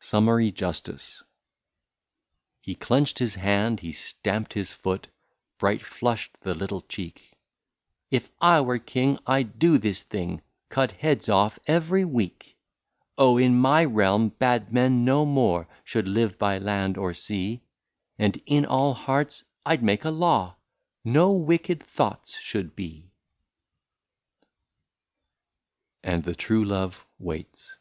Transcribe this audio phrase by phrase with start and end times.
[0.00, 1.22] 200 SUMMARY JUSTICE.
[2.62, 5.08] He clenched his hand, he stamped his foot,
[5.58, 7.34] Bright flushed the little cheek:"
[8.18, 12.56] If I were King, I 'd do this thing— Cut heads off every week.
[12.86, 13.36] * Oh!
[13.36, 17.60] in my realm bad men no more Should live by land or sea;
[18.18, 20.56] And in all hearts,— I *d make a law,
[21.04, 23.12] No wicked thoughts should be!"
[26.04, 27.76] 20I AND THE TRUE LOVE WAITS.